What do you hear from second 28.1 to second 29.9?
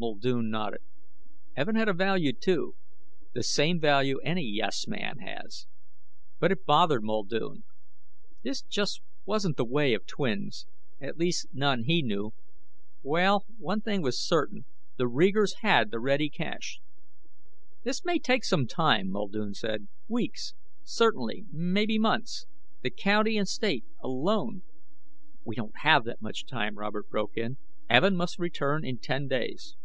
must return in ten days...."